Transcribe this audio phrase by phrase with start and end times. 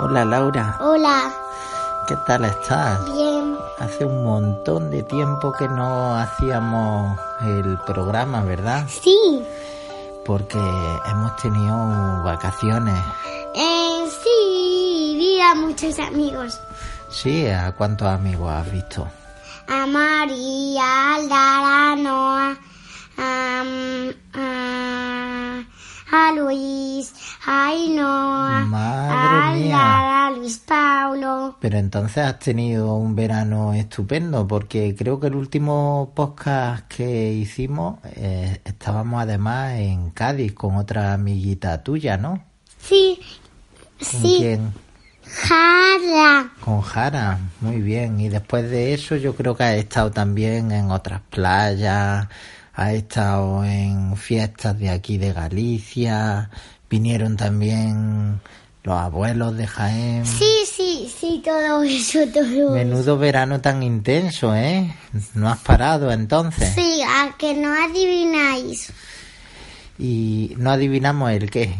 [0.00, 1.30] Hola Laura, Hola,
[2.06, 3.04] ¿qué tal estás?
[3.12, 3.56] bien.
[3.78, 8.86] Hace un montón de tiempo que no hacíamos el programa, ¿verdad?
[8.88, 9.44] Sí,
[10.24, 10.58] Porque
[11.06, 12.98] hemos tenido vacaciones.
[13.54, 16.60] eh, sí, vi a muchos amigos.
[17.10, 19.06] Sí, ¿a cuántos amigos has visto?
[19.68, 22.56] A María, a Lara, a Noah,
[23.18, 23.62] a,
[24.34, 24.47] a,
[26.10, 27.12] a Luis,
[27.46, 27.72] a
[28.66, 29.76] Madre a mía.
[29.76, 31.56] Lara, a Luis Paulo.
[31.60, 37.98] Pero entonces has tenido un verano estupendo, porque creo que el último podcast que hicimos
[38.04, 42.42] eh, estábamos además en Cádiz con otra amiguita tuya, ¿no?
[42.78, 43.18] Sí,
[43.98, 44.72] ¿Con sí, quién?
[45.30, 46.50] Jara.
[46.64, 48.18] Con Jara, muy bien.
[48.20, 52.28] Y después de eso yo creo que ha estado también en otras playas,
[52.78, 56.48] ha estado en fiestas de aquí de Galicia,
[56.88, 58.40] vinieron también
[58.84, 60.24] los abuelos de Jaén.
[60.24, 62.70] Sí, sí, sí, todo eso, todo eso.
[62.70, 64.94] Menudo verano tan intenso, ¿eh?
[65.34, 66.72] No has parado entonces.
[66.72, 68.92] Sí, a que no adivináis.
[69.98, 71.74] Y no adivinamos el qué.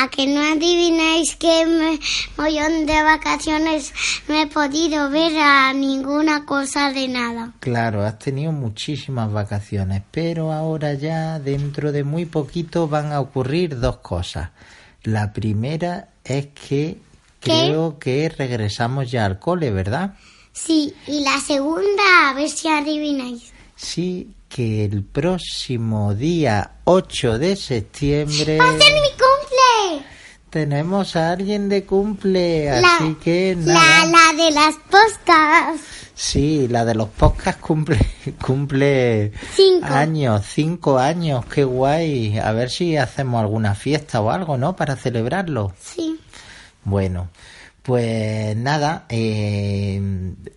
[0.00, 1.98] A que no adivináis que me
[2.36, 3.92] voy de vacaciones
[4.28, 7.52] no he podido ver a ninguna cosa de nada.
[7.60, 13.78] Claro, has tenido muchísimas vacaciones, pero ahora ya dentro de muy poquito van a ocurrir
[13.78, 14.50] dos cosas.
[15.04, 16.98] La primera es que
[17.40, 17.66] ¿Qué?
[17.66, 20.14] creo que regresamos ya al cole, ¿verdad?
[20.52, 23.52] Sí, y la segunda, a ver si adivináis.
[23.76, 29.13] Sí, que el próximo día 8 de septiembre ¡Va a ser mi!
[30.54, 34.06] Tenemos a alguien de cumple, La- así que La, nada.
[34.36, 35.80] la de las postas.
[36.14, 37.98] Sí, la de los podcasts cumple,
[38.40, 39.86] cumple Cinco.
[39.86, 42.38] años, cinco años, qué guay.
[42.38, 44.76] A ver si hacemos alguna fiesta o algo, ¿no?
[44.76, 45.72] Para celebrarlo.
[45.82, 46.20] Sí.
[46.84, 47.30] Bueno,
[47.84, 50.00] pues nada, eh,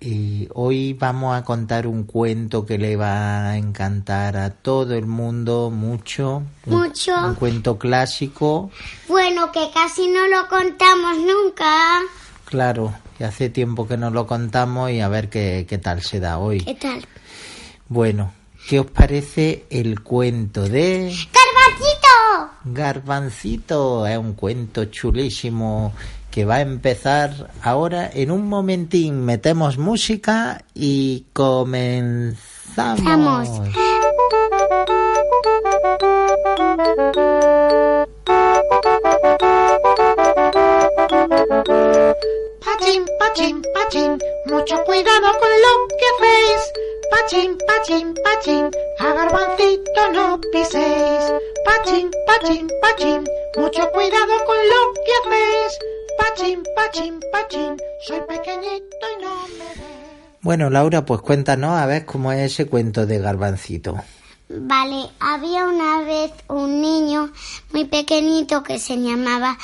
[0.00, 5.06] y hoy vamos a contar un cuento que le va a encantar a todo el
[5.06, 6.44] mundo mucho.
[6.66, 7.16] Mucho.
[7.26, 8.70] Un cuento clásico,
[9.08, 11.98] Bueno, que casi no lo contamos nunca.
[12.44, 16.20] claro, que hace tiempo que no lo contamos y a ver qué, qué tal se
[16.20, 16.60] da hoy.
[16.60, 17.04] ¿Qué tal?
[17.88, 18.32] Bueno,
[18.68, 21.12] ¿qué os parece el cuento de.
[22.66, 24.06] Garbancito?
[24.06, 25.92] Es un cuento chulísimo
[26.30, 29.24] que va a empezar ahora en un momentín.
[29.24, 33.04] Metemos música y comenzamos.
[33.04, 33.48] Vamos.
[42.64, 46.25] Pachín, pachín, pachín, mucho cuidado con lo que.
[47.28, 48.70] Pachín, pachín, pachín,
[49.00, 51.24] a garbancito no piséis.
[51.64, 53.24] Pachín, pachín, pachín,
[53.56, 55.78] mucho cuidado con lo que hacéis.
[56.18, 57.76] Pachín, pachín, pachín,
[58.06, 60.38] soy pequeñito y no me ves.
[60.40, 63.96] Bueno, Laura, pues cuéntanos a ver cómo es ese cuento de Garbancito.
[64.48, 67.32] Vale, había una vez un niño
[67.72, 69.58] muy pequeñito que se llamaba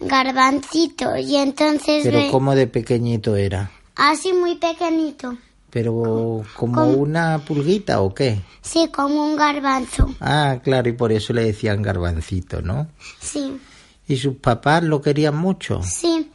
[0.00, 3.70] Garbancito y entonces Pero ve- cómo de pequeñito era.
[3.94, 5.36] así muy pequeñito,
[5.74, 8.40] Pero como una pulguita o qué?
[8.62, 12.86] sí, como un garbanzo, Ah, claro, y por eso le decían Garbancito, ¿no?
[13.20, 13.60] sí,
[14.06, 15.82] ¿Y sus papás lo querían mucho?
[15.82, 16.30] sí.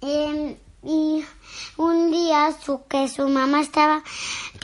[0.00, 1.22] Em, y
[1.76, 4.02] un día su, que su mamá estaba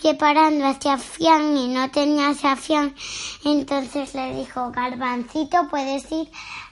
[0.02, 2.96] preparando afián y no tenía afián,
[3.44, 6.28] entonces le dijo, Garbancito, ¿puedes ir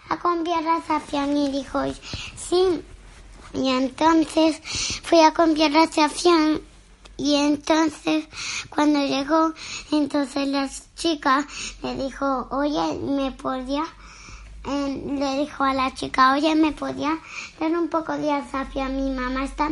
[0.08, 1.36] a comprar afián?
[1.36, 1.78] Y dijo,
[2.36, 2.82] sí.
[3.54, 4.60] Y entonces
[5.04, 6.60] fui a comprar afián
[7.16, 8.26] y entonces
[8.68, 9.52] cuando llegó,
[9.90, 11.46] entonces la chica
[11.82, 13.84] le dijo, oye, ¿me podía?
[14.66, 17.18] le dijo a la chica, oye, ¿me podía
[17.60, 18.96] dar un poco de afián?
[18.96, 19.70] Mi mamá está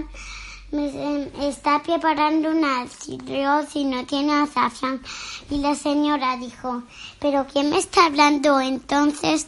[0.72, 5.02] em, está preparando un arroz y no tiene azafrán.
[5.50, 6.82] Y la señora dijo,
[7.20, 8.60] ¿pero quién me está hablando?
[8.60, 9.46] Entonces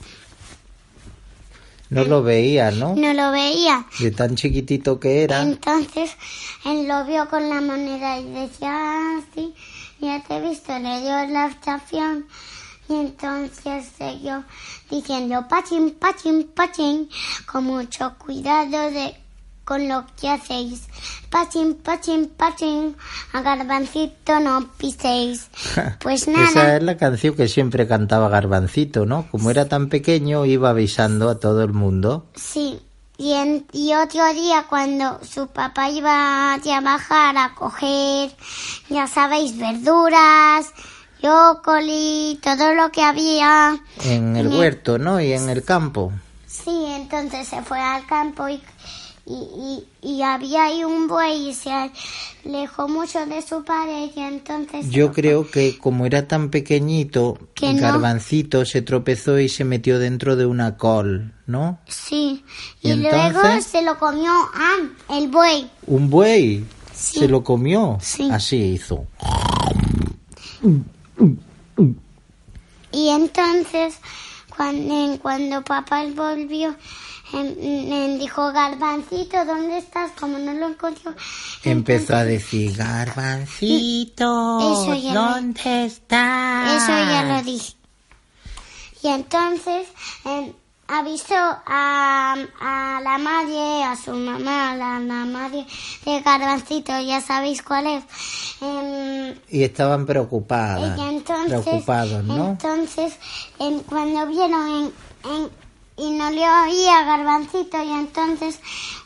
[1.90, 2.94] No lo veía, ¿no?
[2.96, 3.86] no lo veía.
[3.98, 5.42] De tan chiquitito que era.
[5.42, 6.16] Entonces
[6.64, 9.54] él lo vio con la moneda y decía, ah, sí,
[10.00, 12.26] ya te he visto, le dio la estación.
[12.88, 14.44] Y entonces siguió
[14.90, 17.08] diciendo, pachín, pachín, pachín,
[17.50, 19.16] con mucho cuidado de
[19.66, 20.84] con lo que hacéis.
[21.28, 22.96] Pachín, pachín, pachín,
[23.34, 25.48] a garbancito no piséis.
[26.00, 29.26] Pues Esa nada, es la canción que siempre cantaba Garbancito, ¿no?
[29.30, 32.26] Como era tan pequeño, iba avisando a todo el mundo.
[32.36, 32.78] Sí,
[33.18, 38.30] y, en- y otro día cuando su papá iba a trabajar a coger,
[38.88, 40.72] ya sabéis, verduras,
[41.20, 43.76] brócoli, todo lo que había.
[44.04, 45.20] En el huerto, ¿no?
[45.20, 46.12] Y en el campo.
[46.46, 48.62] Sí, entonces se fue al campo y,
[49.28, 51.70] y, y, y había ahí un buey y se
[52.44, 54.88] alejó mucho de su padre y entonces...
[54.88, 57.82] Yo creo que como era tan pequeñito, Que no.
[57.82, 61.80] Garbancito se tropezó y se metió dentro de una col, ¿no?
[61.88, 62.44] Sí,
[62.80, 64.76] ¿Y y, luego se lo comió ah,
[65.10, 65.68] el buey.
[65.88, 66.64] Un buey.
[66.94, 67.18] Sí.
[67.18, 67.98] Se lo comió.
[68.00, 68.28] Sí.
[68.30, 69.06] Así hizo.
[72.92, 73.98] Y entonces,
[74.56, 76.74] cuando, cuando papá volvió,
[77.32, 80.12] em, dijo, Garbancito, ¿dónde estás?
[80.18, 81.14] Como no lo encontró.
[81.64, 86.82] Empezó a decir, Garbancito, Eso ya lo- ¿dónde estás?
[86.82, 87.74] Eso ya lo dije.
[89.02, 89.86] Y entonces
[90.24, 90.52] em,
[90.88, 95.66] avisó a, a la madre, a su mamá, a la, la madre
[96.04, 98.04] de Garbancito, ya sabéis cuál es.
[98.60, 100.98] Em, Y estaban preocupadas.
[100.98, 102.48] y entonces, Preocupados, ¿no?
[102.50, 103.14] Entonces,
[103.58, 104.92] en- cuando vieron en,
[105.30, 105.65] en-
[105.96, 108.60] y no le oía Garbancito, y entonces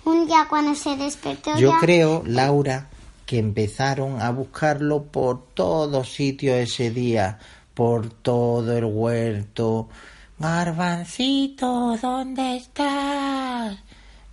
[0.05, 2.89] un día cuando se despertó Yo ya, creo, Laura,
[3.27, 7.39] que empezaron a buscarlo por todos sitios ese día,
[7.75, 9.89] por todo el huerto.
[10.39, 13.79] Garbancito, ¿dónde estás?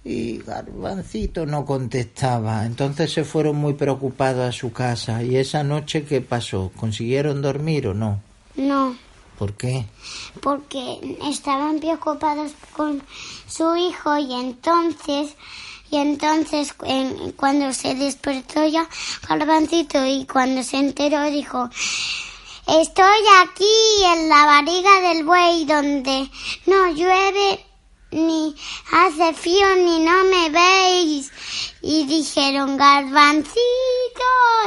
[0.04, 2.66] Y Garbancito no contestaba.
[2.66, 5.22] Entonces se fueron muy preocupados a su casa.
[5.22, 6.72] ¿Y esa noche qué pasó?
[6.78, 8.22] ¿Consiguieron dormir o no?
[8.58, 8.96] no,
[9.38, 9.86] ¿Por qué?
[10.42, 13.04] porque estaban preocupados con
[13.48, 15.36] su hijo y entonces
[15.90, 18.88] y entonces en- cuando se despertó ya
[19.28, 21.70] Garbancito y cuando se enteró dijo
[22.68, 26.30] estoy aquí en la barriga del buey donde
[26.66, 27.64] no llueve
[28.12, 28.56] ni
[28.92, 31.32] hace frío ni no me veis
[31.82, 33.54] y dijeron Garbancito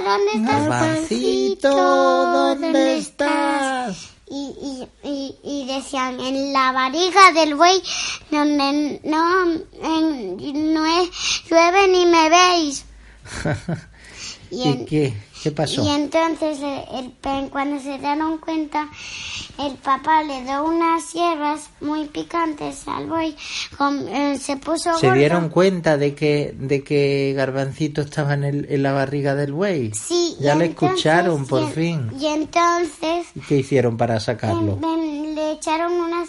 [0.04, 4.09] ¿dónde estás Garbancito, ¿dónde estás?
[4.30, 4.54] Y,
[5.02, 7.82] y, y, y decían en la barriga del buey
[8.30, 9.42] donde no,
[9.82, 11.10] en- no es-
[11.50, 12.84] llueve ni me veis.
[14.50, 15.14] ¿Y, en- qué?
[15.42, 15.82] ¿Qué pasó?
[15.82, 18.88] y entonces eh, el, pe- cuando se dieron cuenta,
[19.58, 23.34] el papá le dio unas hierbas muy picantes al buey,
[23.78, 25.18] con- eh, se puso ¿Se gordo.
[25.18, 29.92] dieron cuenta de que, de que Garbancito estaba en, el- en la barriga del buey?
[29.94, 32.10] Sí, Ya le entonces- escucharon, por y fin.
[32.20, 34.78] Y entonces ¿Y qué hicieron para sacarlo?
[35.34, 36.28] Le echaron unas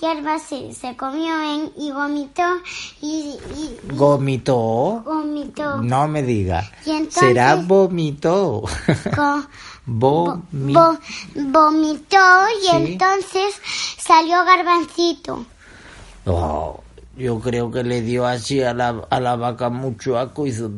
[0.00, 2.42] hierbas, se, se comió en, y vomitó
[3.02, 5.02] y, y- y ¿Vomitó?
[5.04, 5.76] vomitó.
[5.82, 6.68] No me diga.
[6.86, 8.62] Y entonces- Será vomitó.
[9.86, 10.98] Vomi- vo-
[11.34, 12.18] vomitó
[12.62, 12.76] y Sí.
[12.92, 13.54] entonces
[13.98, 15.44] salió garbancito.
[16.26, 16.80] Oh,
[17.16, 20.70] yo creo que le dio así a la, a la vaca mucho asco y hizo...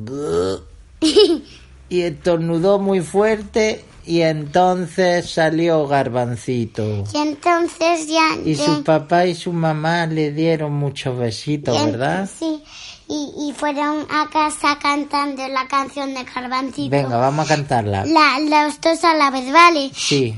[1.92, 7.04] Y estornudó muy fuerte y entonces salió Garbancito.
[7.12, 8.36] Y entonces ya...
[8.44, 12.28] Y ya- su papá y su mamá le dieron muchos besitos, en- ¿verdad?
[12.38, 12.62] Sí.
[13.08, 16.88] Y, y fueron a casa cantando la canción de garbancito.
[16.88, 18.06] Venga, vamos a cantarla.
[18.06, 19.90] La, los dos a la vez, ¿vale?
[19.94, 20.34] Sí.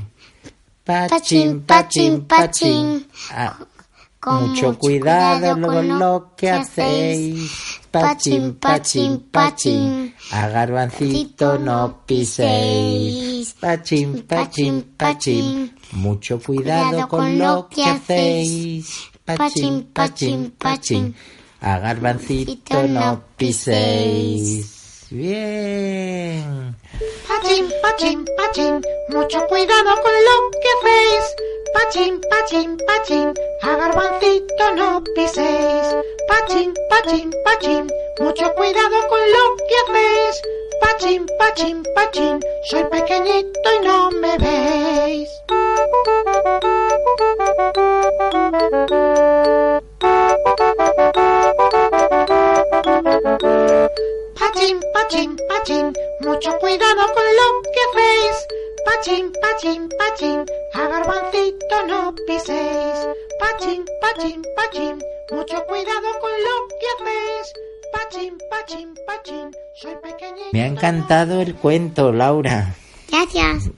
[0.83, 3.07] Pachín, Pachín, pachín, pachín, pachín.
[3.31, 3.57] Ah,
[4.19, 7.79] Con mucho cuidado con lo que hacéis.
[7.91, 10.04] Pachín, pachín, pachín.
[10.31, 13.55] A garbancito no piséis.
[13.59, 15.75] Pachín, pachín, pachín.
[15.91, 19.11] Mucho cuidado con lo que hacéis.
[19.23, 21.15] Pachín, pachín, pachín.
[21.61, 25.07] A garbancito no piséis.
[25.11, 26.75] Bien.
[27.27, 31.54] Pachín, pachín, pachín, mucho cuidado con lo que hacéis.
[31.75, 35.87] Pachín, pachín, pachín, a garbancito no piséis.
[36.29, 40.41] Pachín, pachín, pachín, mucho cuidado con lo que hacéis.
[40.81, 42.39] Pachín, pachín, pachín,
[42.69, 45.29] soy pequeñito y no me veis.
[54.39, 54.79] Pachín,
[55.49, 58.64] pachín, mucho cuidado con lo que hacéis.
[58.85, 63.07] Pachín, pachín, pachín, a garbancito no piséis.
[63.39, 64.95] Pachín, pachín, pachín,
[65.31, 67.53] mucho cuidado con lo que hacéis.
[67.93, 69.51] Pachín, pachín, pachín,
[69.81, 70.49] soy pequeñito.
[70.53, 72.75] Me ha encantado el cuento, Laura.
[73.09, 73.71] Gracias.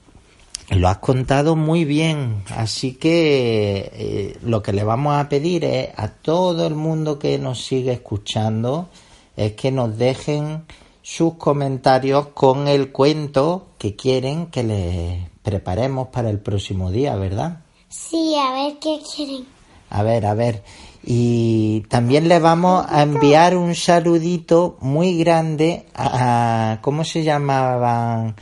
[0.69, 5.89] Lo has contado muy bien, así que eh, lo que le vamos a pedir es
[5.95, 8.89] a todo el mundo que nos sigue escuchando
[9.37, 10.65] es que nos dejen
[11.07, 17.61] sus comentarios con el cuento que quieren que les preparemos para el próximo día, ¿verdad?
[17.87, 19.45] Sí, a ver qué quieren.
[19.89, 20.63] A ver, a ver.
[21.05, 28.35] Y también le vamos a enviar un saludito muy grande a, ¿cómo se llamaba?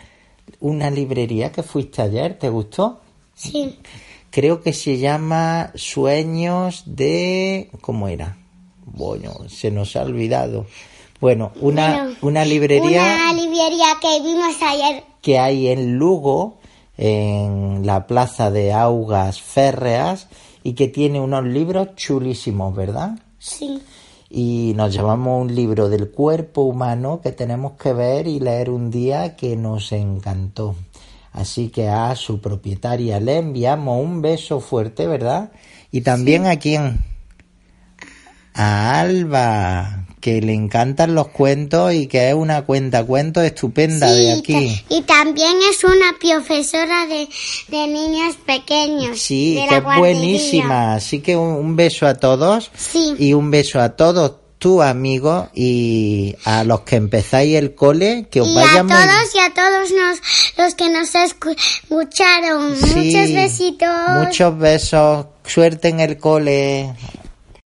[0.59, 2.99] Una librería que fuiste ayer, ¿te gustó?
[3.35, 3.77] Sí.
[4.31, 7.69] Creo que se llama Sueños de...
[7.81, 8.39] ¿Cómo era?
[8.85, 10.65] Bueno, se nos ha olvidado.
[11.19, 15.03] Bueno, una, Bueno, una librería Una librería que vimos ayer.
[15.21, 16.57] que hay en Lugo,
[16.97, 20.27] en la plaza de Augas Férreas,
[20.63, 23.17] y que tiene unos libros chulísimos, ¿verdad?
[23.39, 23.81] Sí.
[24.29, 28.89] Y nos llevamos un libro del cuerpo humano que tenemos que ver y leer un
[28.91, 30.75] día que nos encantó.
[31.31, 35.51] Así que a su propietaria le enviamos un beso fuerte, ¿verdad?
[35.91, 36.99] Y también a quién?
[38.53, 44.33] A Alba, que le encantan los cuentos y que es una cuenta cuentos estupenda de
[44.39, 44.75] aquí.
[44.89, 47.27] y también es una profesora de,
[47.67, 49.19] de niños pequeños.
[49.21, 50.95] Sí, que es buenísima.
[50.95, 53.13] Así que un, un beso a todos Sí.
[53.19, 58.41] y un beso a todos tus amigos y a los que empezáis el cole, que
[58.41, 60.21] os Y a muy todos y a todos nos,
[60.57, 62.75] los que nos escu- escucharon.
[62.77, 63.89] Sí, Muchos besitos.
[64.23, 65.25] Muchos besos.
[65.45, 66.91] Suerte en el cole.